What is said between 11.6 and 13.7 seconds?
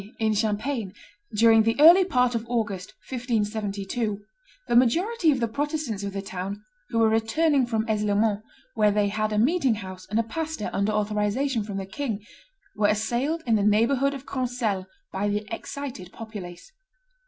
from the king, were assailed in the